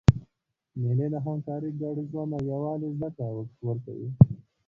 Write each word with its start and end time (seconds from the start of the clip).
مېلې 0.81 1.07
د 1.13 1.15
همکارۍ، 1.25 1.71
ګډ 1.81 1.97
ژوند 2.09 2.31
او 2.35 2.41
یووالي 2.51 2.89
زدهکړه 2.95 3.27
ورکوي. 3.67 4.09